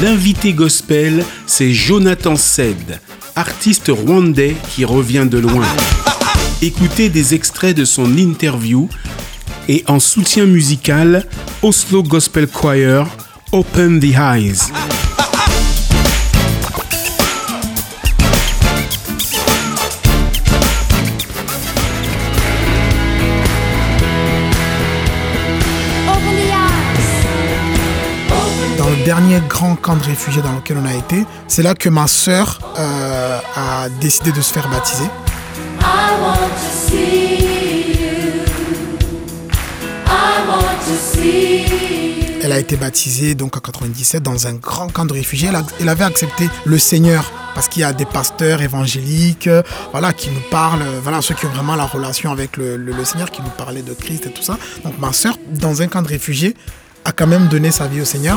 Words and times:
L'invité 0.00 0.52
gospel, 0.52 1.24
c'est 1.46 1.72
Jonathan 1.72 2.36
Sed, 2.36 3.00
artiste 3.34 3.88
rwandais 3.88 4.54
qui 4.70 4.84
revient 4.84 5.26
de 5.28 5.38
loin. 5.38 5.66
Écoutez 6.62 7.08
des 7.08 7.34
extraits 7.34 7.76
de 7.76 7.84
son 7.84 8.16
interview 8.16 8.88
et 9.68 9.82
en 9.88 9.98
soutien 9.98 10.46
musical, 10.46 11.26
Oslo 11.62 12.04
Gospel 12.04 12.46
Choir, 12.46 13.08
Open 13.50 13.98
the 13.98 14.14
Eyes. 14.14 14.70
Dernier 29.08 29.40
grand 29.48 29.74
camp 29.74 29.96
de 29.96 30.02
réfugiés 30.04 30.42
dans 30.42 30.52
lequel 30.52 30.76
on 30.76 30.84
a 30.86 30.92
été, 30.94 31.24
c'est 31.46 31.62
là 31.62 31.74
que 31.74 31.88
ma 31.88 32.06
sœur 32.06 32.58
euh, 32.78 33.38
a 33.56 33.88
décidé 34.02 34.32
de 34.32 34.42
se 34.42 34.52
faire 34.52 34.68
baptiser. 34.68 35.04
I 35.80 36.10
want 36.20 36.34
to 36.34 36.90
see 36.90 37.38
you. 38.02 38.44
I 40.06 40.46
want 40.46 40.78
to 40.84 40.94
see 41.16 41.62
you. 41.62 42.40
Elle 42.42 42.52
a 42.52 42.58
été 42.58 42.76
baptisée 42.76 43.34
donc 43.34 43.56
en 43.56 43.60
97 43.60 44.22
dans 44.22 44.46
un 44.46 44.52
grand 44.52 44.88
camp 44.92 45.06
de 45.06 45.14
réfugiés. 45.14 45.48
Elle, 45.48 45.56
a- 45.56 45.64
elle 45.80 45.88
avait 45.88 46.04
accepté 46.04 46.50
le 46.66 46.78
Seigneur 46.78 47.32
parce 47.54 47.68
qu'il 47.68 47.80
y 47.80 47.84
a 47.84 47.94
des 47.94 48.04
pasteurs 48.04 48.60
évangéliques, 48.60 49.46
euh, 49.46 49.62
voilà, 49.92 50.12
qui 50.12 50.28
nous 50.28 50.42
parlent, 50.50 50.82
euh, 50.82 51.00
voilà, 51.02 51.22
ceux 51.22 51.34
qui 51.34 51.46
ont 51.46 51.50
vraiment 51.50 51.76
la 51.76 51.86
relation 51.86 52.30
avec 52.30 52.58
le, 52.58 52.76
le- 52.76 52.92
le 52.92 53.04
Seigneur, 53.06 53.30
qui 53.30 53.40
nous 53.40 53.48
parlaient 53.56 53.80
de 53.80 53.94
Christ 53.94 54.26
et 54.26 54.30
tout 54.32 54.42
ça. 54.42 54.58
Donc 54.84 54.98
ma 54.98 55.14
sœur, 55.14 55.38
dans 55.50 55.80
un 55.80 55.86
camp 55.88 56.02
de 56.02 56.08
réfugiés, 56.08 56.54
a 57.06 57.12
quand 57.12 57.26
même 57.26 57.46
donné 57.48 57.70
sa 57.70 57.86
vie 57.86 58.02
au 58.02 58.04
Seigneur. 58.04 58.36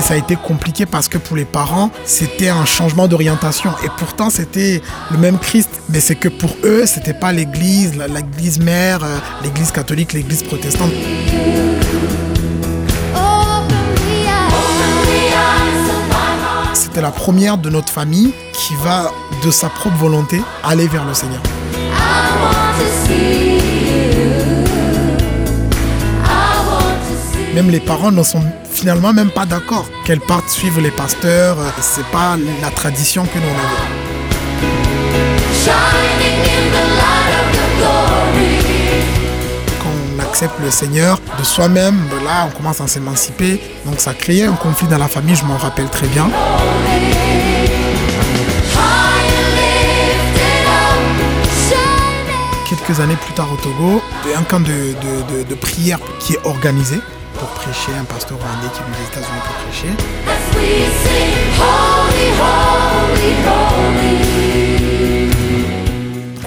Mais 0.00 0.06
ça 0.06 0.14
a 0.14 0.16
été 0.16 0.34
compliqué 0.34 0.86
parce 0.86 1.08
que 1.08 1.18
pour 1.18 1.36
les 1.36 1.44
parents, 1.44 1.90
c'était 2.06 2.48
un 2.48 2.64
changement 2.64 3.06
d'orientation. 3.06 3.70
Et 3.84 3.88
pourtant, 3.98 4.30
c'était 4.30 4.80
le 5.10 5.18
même 5.18 5.38
Christ. 5.38 5.68
Mais 5.90 6.00
c'est 6.00 6.14
que 6.14 6.30
pour 6.30 6.56
eux, 6.64 6.86
c'était 6.86 7.12
pas 7.12 7.32
l'église, 7.32 7.92
l'église 8.08 8.60
mère, 8.60 9.04
euh, 9.04 9.18
l'église 9.42 9.70
catholique, 9.70 10.14
l'église 10.14 10.42
protestante. 10.42 10.90
C'était 16.72 17.02
la 17.02 17.10
première 17.10 17.58
de 17.58 17.68
notre 17.68 17.92
famille 17.92 18.32
qui 18.54 18.74
va, 18.76 19.12
de 19.44 19.50
sa 19.50 19.68
propre 19.68 19.98
volonté, 19.98 20.40
aller 20.64 20.88
vers 20.88 21.04
le 21.04 21.12
Seigneur. 21.12 21.42
Même 27.54 27.70
les 27.70 27.80
parents 27.80 28.12
ne 28.12 28.22
sont 28.22 28.42
finalement 28.70 29.12
même 29.12 29.30
pas 29.30 29.44
d'accord 29.46 29.86
qu'elle 30.06 30.20
parte 30.20 30.48
suivre 30.48 30.80
les 30.80 30.90
pasteurs. 30.90 31.58
euh, 31.58 31.70
C'est 31.80 32.06
pas 32.06 32.36
la 32.62 32.70
tradition 32.70 33.24
que 33.24 33.38
nous 33.38 33.54
glory. 33.54 34.80
Quand 39.82 39.90
on 40.16 40.20
accepte 40.22 40.54
le 40.62 40.70
Seigneur 40.70 41.20
de 41.38 41.44
soi-même, 41.44 41.98
là, 42.24 42.46
on 42.48 42.56
commence 42.56 42.80
à 42.80 42.86
s'émanciper. 42.86 43.60
Donc 43.84 43.98
ça 44.00 44.14
créait 44.14 44.44
un 44.46 44.52
conflit 44.52 44.86
dans 44.88 44.98
la 44.98 45.08
famille, 45.08 45.34
je 45.34 45.44
m'en 45.44 45.56
rappelle 45.56 45.88
très 45.88 46.06
bien. 46.08 46.30
Quelques 52.68 53.00
années 53.00 53.16
plus 53.16 53.34
tard 53.34 53.48
au 53.52 53.56
Togo, 53.56 54.00
un 54.36 54.42
camp 54.44 54.60
de, 54.60 54.66
de- 54.68 55.38
de- 55.38 55.42
de 55.48 55.54
prière 55.56 55.98
qui 56.20 56.34
est 56.34 56.46
organisé 56.46 56.96
pour 57.40 57.48
prêcher, 57.48 57.92
un 57.98 58.04
pasteur 58.04 58.38
rwandais 58.38 58.68
qui 58.72 58.80
vient 58.80 58.98
des 59.00 59.08
États-Unis 59.08 59.42
pour 59.44 59.56
prêcher. 59.64 61.00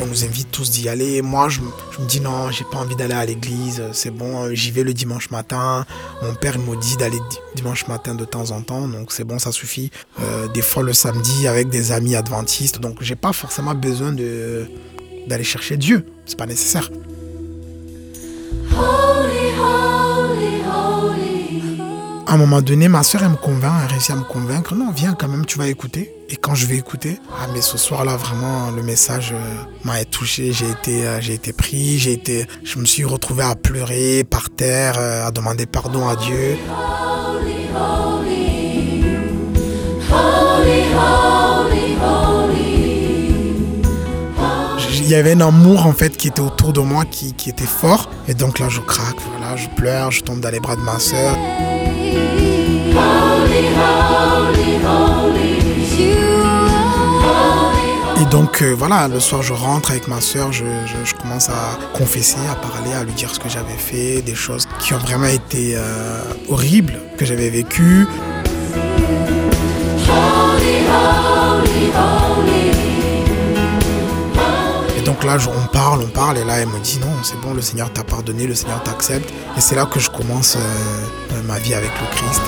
On 0.02 0.06
nous 0.06 0.24
invite 0.26 0.52
tous 0.52 0.70
d'y 0.72 0.90
aller. 0.90 1.22
Moi, 1.22 1.50
je, 1.50 1.62
me- 1.62 1.70
je 1.92 2.02
me 2.02 2.08
dis 2.08 2.20
non, 2.22 2.52
j'ai 2.52 2.66
pas 2.66 2.78
envie 2.80 2.96
d'aller 2.96 3.14
à 3.14 3.26
l'église. 3.26 3.82
C'est 3.94 4.12
bon, 4.12 4.54
j'y 4.54 4.72
vais 4.72 4.84
le 4.84 4.94
dimanche 4.94 5.30
matin. 5.32 5.86
Mon 6.22 6.34
père 6.36 6.58
me 6.60 6.76
dit 6.76 6.98
d'aller 6.98 7.20
di- 7.30 7.38
dimanche 7.56 7.88
matin 7.88 8.16
de 8.16 8.26
temps 8.26 8.52
en 8.52 8.62
temps, 8.62 8.88
donc 8.88 9.12
c'est 9.12 9.24
bon, 9.24 9.40
ça 9.40 9.52
suffit. 9.52 9.92
Euh, 10.22 10.48
des 10.50 10.62
fois 10.62 10.84
le 10.84 10.94
samedi 10.94 11.48
avec 11.48 11.70
des 11.70 11.92
amis 11.92 12.16
adventistes. 12.16 12.80
Donc 12.80 12.98
j'ai 13.02 13.16
pas 13.16 13.34
forcément 13.34 13.74
besoin 13.76 14.12
de 14.12 14.68
d'aller 15.28 15.44
chercher 15.46 15.78
Dieu. 15.78 16.06
C'est 16.26 16.38
pas 16.38 16.46
nécessaire. 16.46 16.90
Holy, 18.76 19.33
À 22.34 22.36
un 22.36 22.40
moment 22.40 22.64
donné, 22.64 22.88
ma 22.88 23.04
soeur, 23.04 23.22
elle 23.22 23.30
me 23.30 23.36
convainc, 23.36 23.82
elle 23.84 23.92
réussit 23.92 24.10
à 24.10 24.16
me 24.16 24.24
convaincre. 24.24 24.74
Non, 24.74 24.90
viens 24.90 25.14
quand 25.14 25.28
même, 25.28 25.46
tu 25.46 25.60
vas 25.60 25.68
écouter. 25.68 26.16
Et 26.30 26.36
quand 26.36 26.56
je 26.56 26.66
vais 26.66 26.78
écouter, 26.78 27.20
ah 27.32 27.46
mais 27.54 27.62
ce 27.62 27.78
soir-là, 27.78 28.16
vraiment, 28.16 28.72
le 28.72 28.82
message 28.82 29.34
euh, 29.34 29.54
m'a 29.84 30.04
touché. 30.04 30.52
J'ai 30.52 30.68
été, 30.68 31.06
euh, 31.06 31.22
j'ai 31.22 31.36
été 31.36 31.54
pris, 31.54 32.00
j'ai 32.00 32.14
été, 32.14 32.48
je 32.64 32.80
me 32.80 32.86
suis 32.86 33.06
retrouvé 33.06 33.44
à 33.44 33.54
pleurer 33.54 34.24
par 34.24 34.50
terre, 34.50 34.96
euh, 34.98 35.28
à 35.28 35.30
demander 35.30 35.68
pardon 35.68 36.08
à 36.08 36.16
Dieu. 36.16 36.58
Il 45.06 45.10
y 45.10 45.16
avait 45.16 45.34
un 45.34 45.42
amour 45.42 45.86
en 45.86 45.92
fait 45.92 46.16
qui 46.18 46.30
était 46.30 46.40
autour 46.40 46.72
de 46.74 46.80
moi, 46.80 47.04
qui, 47.06 47.34
qui 47.34 47.50
était 47.50 47.66
fort. 47.66 48.10
Et 48.28 48.34
donc 48.34 48.60
là, 48.60 48.70
je 48.70 48.80
craque, 48.80 49.18
voilà, 49.38 49.56
je 49.58 49.68
pleure, 49.68 50.12
je 50.12 50.22
tombe 50.22 50.40
dans 50.40 50.50
les 50.50 50.60
bras 50.62 50.76
de 50.76 50.82
ma 50.82 50.94
are 50.94 51.38
Et 58.22 58.26
donc 58.32 58.62
euh, 58.62 58.74
voilà, 58.78 59.08
le 59.08 59.20
soir, 59.20 59.42
je 59.42 59.54
rentre 59.54 59.92
avec 59.92 60.08
ma 60.08 60.22
soeur, 60.22 60.52
je, 60.54 60.64
je- 60.86 61.04
je 61.10 61.14
commence 61.16 61.50
à 61.50 61.78
confesser, 61.98 62.38
à 62.50 62.56
parler, 62.56 62.94
à 62.94 63.04
lui 63.04 63.12
dire 63.14 63.30
ce 63.34 63.40
que 63.40 63.50
j'avais 63.50 63.78
fait, 63.78 64.22
des 64.22 64.36
choses 64.36 64.68
qui 64.80 64.94
ont 64.94 65.00
vraiment 65.00 65.26
été 65.28 65.74
euh, 65.76 66.22
horribles, 66.50 67.00
que 67.18 67.26
j'avais 67.26 67.50
vécues. 67.50 68.08
holy, 70.08 70.88
holy, 70.88 71.92
holy. 71.94 72.53
Donc 75.24 75.40
là, 75.40 75.52
on 75.56 75.68
parle, 75.68 76.02
on 76.04 76.08
parle, 76.08 76.38
et 76.38 76.44
là, 76.44 76.60
elle 76.60 76.68
me 76.68 76.80
dit 76.80 77.00
non, 77.00 77.08
c'est 77.24 77.40
bon, 77.40 77.54
le 77.54 77.62
Seigneur 77.62 77.90
t'a 77.94 78.04
pardonné, 78.04 78.46
le 78.46 78.56
Seigneur 78.56 78.84
t'accepte. 78.84 79.30
Et 79.58 79.62
c'est 79.62 79.74
là 79.74 79.86
que 79.86 79.98
je 79.98 80.10
commence 80.10 80.58
euh, 80.58 81.42
ma 81.48 81.60
vie 81.60 81.74
avec 81.74 81.92
le 82.02 82.08
Christ. 82.14 82.42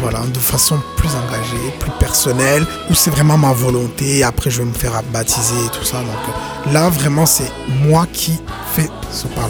Voilà, 0.00 0.20
de 0.20 0.38
façon 0.38 0.78
plus 0.96 1.10
engagée, 1.16 1.74
plus 1.80 1.90
personnelle, 1.98 2.64
où 2.88 2.94
c'est 2.94 3.10
vraiment 3.10 3.36
ma 3.36 3.52
volonté. 3.52 4.22
Après, 4.22 4.48
je 4.48 4.58
vais 4.58 4.68
me 4.68 4.72
faire 4.72 5.02
baptiser 5.12 5.56
et 5.66 5.70
tout 5.76 5.84
ça. 5.84 5.96
Donc 5.98 6.72
là, 6.72 6.88
vraiment, 6.88 7.26
c'est 7.26 7.50
moi 7.82 8.06
qui 8.12 8.38
fais 8.76 8.88
ce 9.10 9.26
pas-là. 9.26 9.48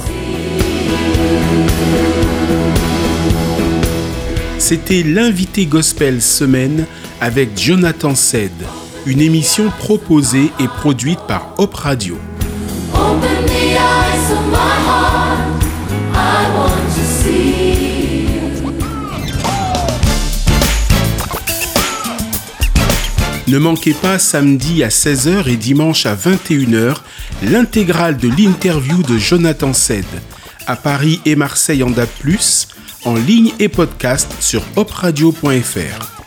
C'était 4.59 5.03
l'invité 5.03 5.67
gospel 5.67 6.21
semaine 6.21 6.87
avec 7.21 7.57
Jonathan 7.57 8.15
Sed, 8.15 8.53
une 9.07 9.21
émission 9.21 9.71
proposée 9.79 10.51
et 10.59 10.67
produite 10.67 11.21
par 11.29 11.55
Hop 11.59 11.75
Radio. 11.75 12.19
Ne 23.47 23.59
manquez 23.59 23.95
pas 23.95 24.19
samedi 24.19 24.83
à 24.83 24.89
16h 24.89 25.49
et 25.49 25.57
dimanche 25.57 26.05
à 26.05 26.15
21h 26.15 26.97
l'intégrale 27.43 28.17
de 28.19 28.29
l'interview 28.29 29.03
de 29.03 29.17
Jonathan 29.17 29.73
Sed 29.73 30.05
à 30.69 30.77
Paris 30.77 31.21
et 31.25 31.35
Marseille 31.35 31.83
en 31.83 31.89
DAB+, 31.89 32.09
en 33.05 33.15
ligne 33.15 33.53
et 33.59 33.69
podcast 33.69 34.33
sur 34.41 34.63
hopradio.fr. 34.77 36.19